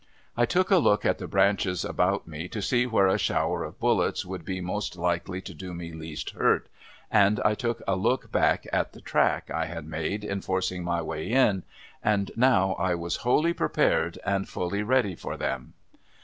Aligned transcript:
I 0.35 0.47
took 0.47 0.71
a 0.71 0.77
look 0.79 1.05
at 1.05 1.19
the 1.19 1.27
'branches 1.27 1.85
about 1.85 2.27
me, 2.27 2.47
to 2.47 2.59
see 2.59 2.87
where 2.87 3.05
a 3.05 3.19
shower 3.19 3.63
of 3.63 3.79
bullets 3.79 4.25
would 4.25 4.43
be 4.43 4.59
most 4.59 4.95
likely 4.97 5.41
to 5.41 5.53
do 5.53 5.75
me 5.75 5.93
least 5.93 6.31
hurt; 6.31 6.67
and 7.11 7.39
I 7.45 7.53
took 7.53 7.83
a 7.87 7.95
look 7.95 8.31
back 8.31 8.65
at 8.73 8.93
the 8.93 9.01
track 9.01 9.51
I 9.51 9.65
had 9.67 9.85
made 9.85 10.23
in 10.23 10.41
forcing 10.41 10.83
my 10.83 11.03
way 11.03 11.27
in; 11.29 11.61
and 12.03 12.31
now 12.35 12.73
I 12.79 12.95
was 12.95 13.17
wholly 13.17 13.53
prepared 13.53 14.17
and 14.25 14.49
fully 14.49 14.81
ready 14.81 15.13
for 15.13 15.37
them. 15.37 15.73